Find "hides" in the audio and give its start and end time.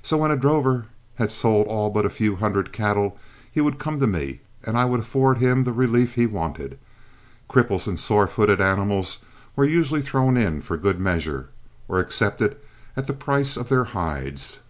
13.86-14.60